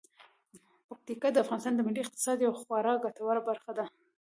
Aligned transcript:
پکتیکا 0.87 1.29
د 1.33 1.37
افغانستان 1.43 1.73
د 1.75 1.79
ملي 1.87 2.01
اقتصاد 2.03 2.37
یوه 2.45 2.57
خورا 2.61 2.93
ګټوره 3.05 3.41
برخه 3.49 3.71
ده. 3.77 3.85